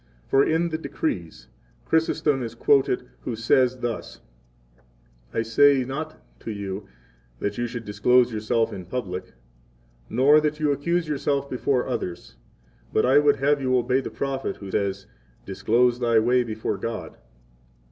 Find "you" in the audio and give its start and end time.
6.49-6.87, 7.59-7.67, 10.59-10.71, 13.61-13.77